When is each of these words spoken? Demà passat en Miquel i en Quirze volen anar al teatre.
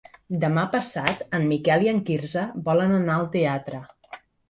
Demà 0.43 0.63
passat 0.75 1.21
en 1.39 1.45
Miquel 1.53 1.87
i 1.89 1.93
en 1.93 2.01
Quirze 2.09 2.49
volen 2.71 2.99
anar 2.99 3.19
al 3.23 3.33
teatre. 3.41 3.87